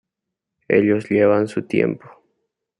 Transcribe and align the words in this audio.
Ellos 0.67 1.11
llevan 1.11 1.47
su 1.47 1.61
tiempo. 1.67 2.09